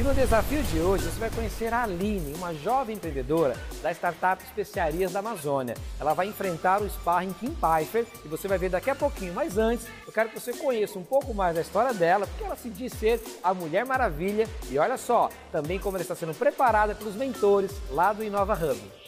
[0.00, 4.42] E no desafio de hoje você vai conhecer a Aline, uma jovem empreendedora da startup
[4.42, 5.74] Especiarias da Amazônia.
[6.00, 9.34] Ela vai enfrentar o sparring Kim Pfeiffer e você vai ver daqui a pouquinho.
[9.34, 12.56] Mas antes, eu quero que você conheça um pouco mais da história dela, porque ela
[12.56, 16.94] se diz ser a Mulher Maravilha e olha só, também como ela está sendo preparada
[16.94, 18.99] pelos mentores lá do Inova Hub.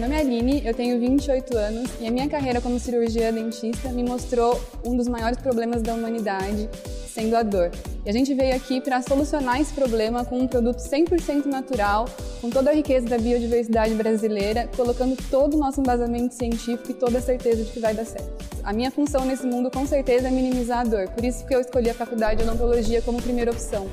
[0.00, 3.90] Meu nome é Aline, eu tenho 28 anos e a minha carreira como cirurgia dentista
[3.90, 6.70] me mostrou um dos maiores problemas da humanidade,
[7.06, 7.70] sendo a dor.
[8.06, 12.06] E a gente veio aqui para solucionar esse problema com um produto 100% natural,
[12.40, 17.18] com toda a riqueza da biodiversidade brasileira, colocando todo o nosso embasamento científico e toda
[17.18, 18.32] a certeza de que vai dar certo.
[18.64, 21.60] A minha função nesse mundo com certeza é minimizar a dor, por isso que eu
[21.60, 23.86] escolhi a faculdade de odontologia como primeira opção.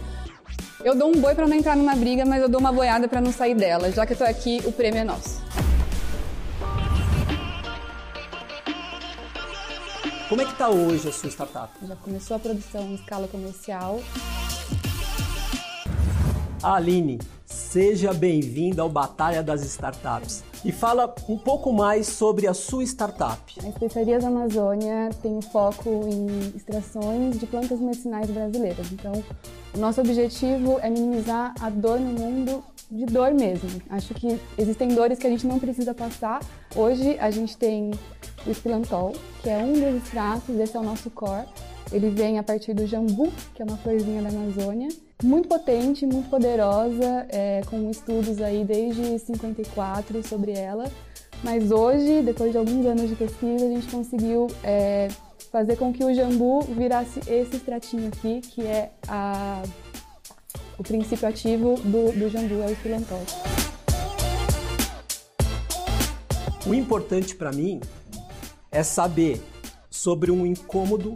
[0.86, 3.20] Eu dou um boi para não entrar numa briga, mas eu dou uma boiada para
[3.20, 3.92] não sair dela.
[3.92, 5.66] Já que eu tô aqui, o prêmio é nosso.
[10.30, 11.72] Como é que está hoje a sua startup?
[11.88, 14.02] Já começou a produção em escala comercial.
[16.61, 20.44] Aline, seja bem-vinda ao Batalha das Startups.
[20.66, 23.39] E fala um pouco mais sobre a sua startup.
[23.64, 28.92] A Especiarias Amazônia tem foco em extrações de plantas medicinais brasileiras.
[28.92, 29.23] Então,
[29.73, 32.61] o nosso objetivo é minimizar a dor no mundo
[32.92, 33.81] de dor mesmo.
[33.89, 36.42] Acho que existem dores que a gente não precisa passar.
[36.75, 37.92] Hoje a gente tem
[38.48, 41.48] o espilantol, que é um dos extratos, esse é o nosso core.
[41.92, 44.89] Ele vem a partir do jambu, que é uma florzinha da Amazônia.
[45.23, 50.92] Muito potente, muito poderosa, é, com estudos aí desde 54 sobre ela.
[51.44, 55.08] Mas hoje, depois de alguns anos de pesquisa, a gente conseguiu é,
[55.52, 59.64] fazer com que o jambu virasse esse extratinho aqui, que é a,
[60.78, 63.22] o princípio ativo do, do jambu, é o filantol.
[66.66, 67.80] O importante para mim
[68.78, 69.42] é saber
[69.89, 71.11] sobre um incômodo,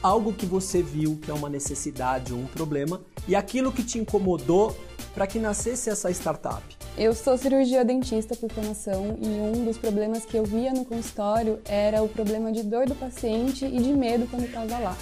[0.00, 3.98] algo que você viu que é uma necessidade ou um problema e aquilo que te
[3.98, 4.76] incomodou
[5.12, 6.62] para que nascesse essa startup.
[6.96, 11.58] Eu sou cirurgia dentista por formação e um dos problemas que eu via no consultório
[11.64, 14.96] era o problema de dor do paciente e de medo quando estava lá.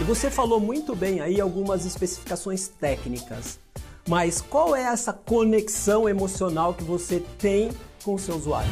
[0.00, 3.58] E você falou muito bem aí algumas especificações técnicas.
[4.08, 7.68] Mas qual é essa conexão emocional que você tem
[8.02, 8.70] com o seu usuário?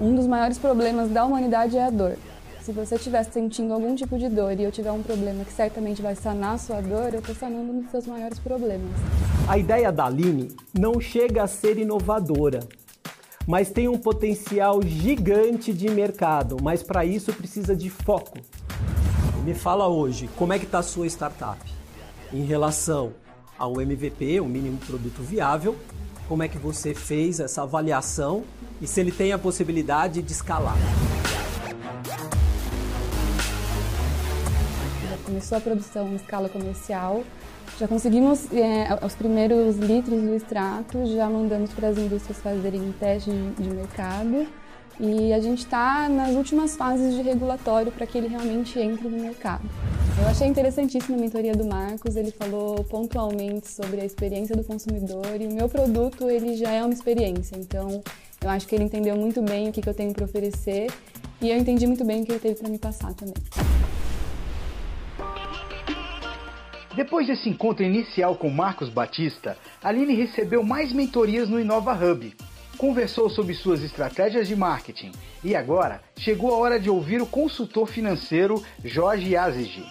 [0.00, 2.16] Um dos maiores problemas da humanidade é a dor.
[2.62, 6.02] Se você estiver sentindo algum tipo de dor e eu tiver um problema que certamente
[6.02, 8.90] vai sanar a sua dor, eu estou sanando um dos seus maiores problemas.
[9.48, 12.58] A ideia da Aline não chega a ser inovadora,
[13.46, 18.36] mas tem um potencial gigante de mercado, mas para isso precisa de foco.
[19.48, 21.58] Me fala hoje, como é que está a sua startup
[22.30, 23.14] em relação
[23.58, 25.74] ao MVP, o mínimo produto viável?
[26.28, 28.44] Como é que você fez essa avaliação
[28.78, 30.76] e se ele tem a possibilidade de escalar?
[35.08, 37.24] Já começou a produção em escala comercial,
[37.80, 43.30] já conseguimos é, os primeiros litros do extrato, já mandamos para as indústrias fazerem teste
[43.30, 44.46] de, de mercado
[45.00, 49.18] e a gente está nas últimas fases de regulatório para que ele realmente entre no
[49.18, 49.68] mercado.
[50.20, 55.40] Eu achei interessantíssima a mentoria do Marcos, ele falou pontualmente sobre a experiência do consumidor
[55.40, 58.02] e o meu produto ele já é uma experiência, então
[58.42, 60.90] eu acho que ele entendeu muito bem o que, que eu tenho para oferecer
[61.40, 63.34] e eu entendi muito bem o que ele teve para me passar também.
[66.96, 72.34] Depois desse encontro inicial com Marcos Batista, Aline recebeu mais mentorias no Inova Hub,
[72.78, 75.10] conversou sobre suas estratégias de marketing
[75.42, 79.84] e agora chegou a hora de ouvir o consultor financeiro Jorge Azigi.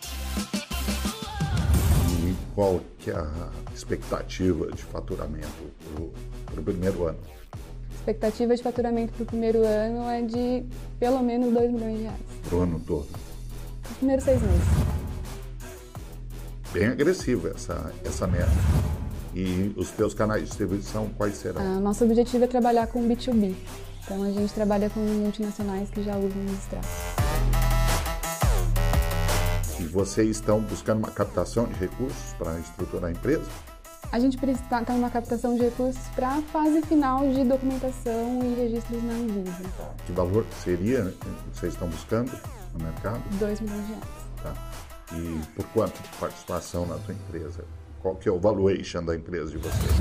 [2.24, 5.48] E qual que é a expectativa de faturamento
[6.46, 7.20] para o primeiro ano?
[7.54, 10.66] A expectativa de faturamento para o primeiro ano é de
[10.98, 12.20] pelo menos 2 milhões de reais.
[12.48, 13.08] Para o ano todo?
[13.92, 14.64] Os primeiros seis meses.
[16.72, 18.52] Bem agressiva essa, essa meta.
[19.34, 21.62] E os teus canais de distribuição quais serão?
[21.62, 23.56] Ah, nosso objetivo é trabalhar com B2B.
[24.04, 26.90] Então a gente trabalha com multinacionais que já usam os extratos.
[29.80, 33.46] E vocês estão buscando uma captação de recursos para estruturar a empresa?
[34.10, 38.56] A gente está tá numa captação de recursos para a fase final de documentação e
[38.56, 39.64] registros na Anvisa.
[40.06, 41.14] Que valor seria
[41.54, 42.32] vocês estão buscando
[42.74, 43.22] no mercado?
[43.38, 44.06] 2 milhões de reais.
[44.42, 44.54] Tá.
[45.14, 47.66] E por quanto de participação na tua empresa?
[48.08, 49.92] Qual que é o valuation da empresa de vocês?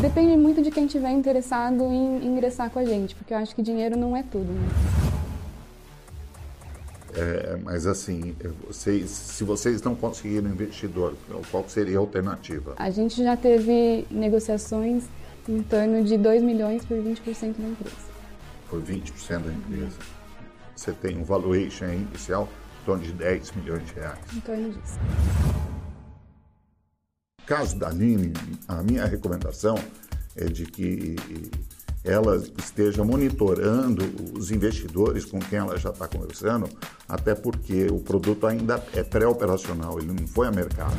[0.00, 3.60] Depende muito de quem estiver interessado em ingressar com a gente, porque eu acho que
[3.60, 4.52] dinheiro não é tudo.
[4.52, 4.68] Né?
[7.16, 8.36] É, Mas assim,
[8.68, 11.16] vocês, se vocês não conseguirem investidor,
[11.50, 12.74] qual seria a alternativa?
[12.76, 15.06] A gente já teve negociações
[15.48, 17.96] em torno de 2 milhões por 20% da empresa.
[18.70, 19.98] Por 20% da empresa.
[20.76, 22.48] Você tem um valuation inicial
[22.84, 24.18] torno de 10 milhões de reais.
[24.34, 24.98] Em torno disso.
[27.40, 28.32] No caso da Aline,
[28.68, 29.76] a minha recomendação
[30.36, 31.16] é de que
[32.04, 34.04] ela esteja monitorando
[34.36, 36.68] os investidores com quem ela já está conversando,
[37.08, 40.96] até porque o produto ainda é pré-operacional, ele não foi a mercado.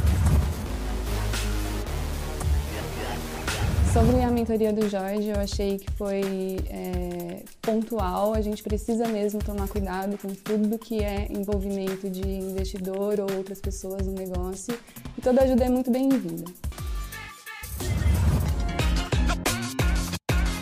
[3.94, 8.34] Sobre a mentoria do Jorge, eu achei que foi é, pontual.
[8.34, 13.62] A gente precisa mesmo tomar cuidado com tudo que é envolvimento de investidor ou outras
[13.62, 14.76] pessoas no negócio.
[15.16, 16.52] E toda ajuda é muito bem-vinda.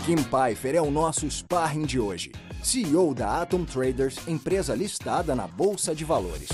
[0.05, 2.33] Kim Pfeiffer é o nosso sparring de hoje.
[2.61, 6.49] CEO da Atom Traders, empresa listada na Bolsa de Valores.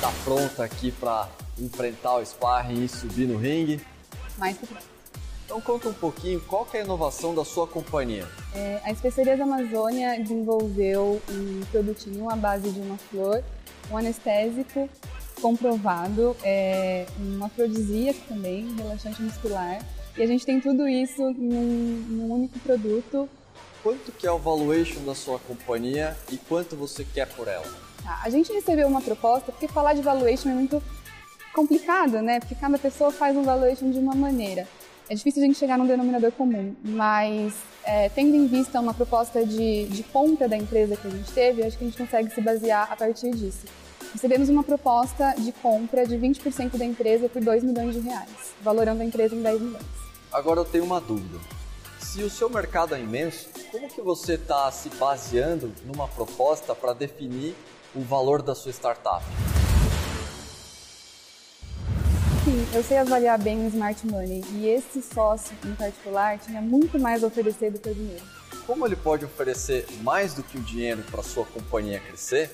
[0.00, 1.28] Tá pronta aqui para
[1.58, 3.80] enfrentar o sparring e subir no ringue?
[4.38, 4.92] Mais que pronto.
[5.44, 8.26] Então conta um pouquinho qual é a inovação da sua companhia.
[8.54, 13.44] É, a Especiarias Amazônia desenvolveu um produtinho à base de uma flor,
[13.90, 14.88] um anestésico
[15.42, 19.84] comprovado, é um afrodisíaco também, relaxante muscular.
[20.16, 23.28] E a gente tem tudo isso num, num único produto.
[23.82, 27.66] Quanto que é o valuation da sua companhia e quanto você quer por ela?
[28.02, 30.82] Tá, a gente recebeu uma proposta, porque falar de valuation é muito
[31.52, 32.40] complicado, né?
[32.40, 34.66] Porque cada pessoa faz um valuation de uma maneira.
[35.08, 37.52] É difícil a gente chegar num denominador comum, mas
[37.84, 41.62] é, tendo em vista uma proposta de, de compra da empresa que a gente teve,
[41.62, 43.66] acho que a gente consegue se basear a partir disso.
[44.12, 48.30] Recebemos uma proposta de compra de 20% da empresa por 2 milhões de reais,
[48.62, 49.86] valorando a empresa em 10 milhões.
[50.30, 51.38] Agora eu tenho uma dúvida.
[51.98, 56.92] Se o seu mercado é imenso, como que você está se baseando numa proposta para
[56.92, 57.54] definir
[57.94, 59.22] o valor da sua startup?
[62.44, 66.98] Sim, eu sei avaliar bem o smart money e esse sócio em particular tinha muito
[66.98, 68.24] mais a oferecer do que o dinheiro.
[68.66, 72.50] Como ele pode oferecer mais do que o dinheiro para sua companhia crescer?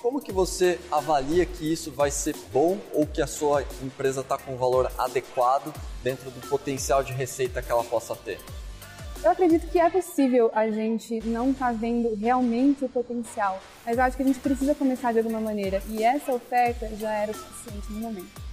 [0.00, 4.38] Como que você avalia que isso vai ser bom ou que a sua empresa está
[4.38, 5.74] com um valor adequado
[6.04, 8.38] dentro do potencial de receita que ela possa ter?
[9.24, 13.98] Eu acredito que é possível a gente não estar tá vendo realmente o potencial, mas
[13.98, 17.32] eu acho que a gente precisa começar de alguma maneira e essa oferta já era
[17.32, 18.51] o suficiente no momento.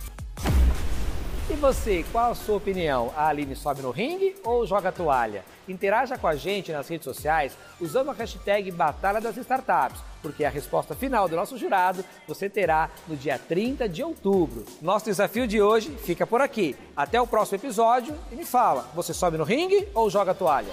[1.52, 3.12] E você, qual a sua opinião?
[3.18, 5.44] A Aline sobe no ringue ou joga toalha?
[5.68, 10.50] Interaja com a gente nas redes sociais usando a hashtag Batalha das Startups, porque a
[10.50, 14.64] resposta final do nosso jurado você terá no dia 30 de outubro.
[14.80, 16.76] Nosso desafio de hoje fica por aqui.
[16.96, 20.72] Até o próximo episódio e me fala, você sobe no ringue ou joga toalha?